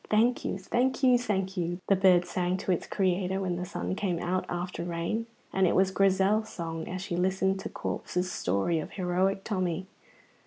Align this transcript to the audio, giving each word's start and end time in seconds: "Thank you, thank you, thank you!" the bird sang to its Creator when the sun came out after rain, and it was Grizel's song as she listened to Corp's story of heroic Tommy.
"Thank 0.09 0.43
you, 0.43 0.57
thank 0.57 1.03
you, 1.03 1.15
thank 1.19 1.55
you!" 1.55 1.79
the 1.87 1.95
bird 1.95 2.25
sang 2.25 2.57
to 2.57 2.71
its 2.71 2.87
Creator 2.87 3.39
when 3.39 3.57
the 3.57 3.65
sun 3.67 3.93
came 3.95 4.17
out 4.17 4.45
after 4.49 4.83
rain, 4.83 5.27
and 5.53 5.67
it 5.67 5.75
was 5.75 5.91
Grizel's 5.91 6.49
song 6.49 6.87
as 6.87 7.03
she 7.03 7.15
listened 7.15 7.59
to 7.59 7.69
Corp's 7.69 8.27
story 8.31 8.79
of 8.79 8.93
heroic 8.93 9.43
Tommy. 9.43 9.85